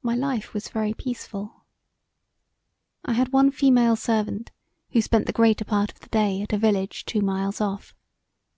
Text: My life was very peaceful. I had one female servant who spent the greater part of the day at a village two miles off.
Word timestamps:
My 0.00 0.14
life 0.14 0.54
was 0.54 0.70
very 0.70 0.94
peaceful. 0.94 1.66
I 3.04 3.12
had 3.12 3.30
one 3.30 3.50
female 3.50 3.94
servant 3.94 4.50
who 4.92 5.02
spent 5.02 5.26
the 5.26 5.34
greater 5.36 5.66
part 5.66 5.90
of 5.92 6.00
the 6.00 6.08
day 6.08 6.40
at 6.40 6.54
a 6.54 6.58
village 6.58 7.04
two 7.04 7.20
miles 7.20 7.60
off. 7.60 7.94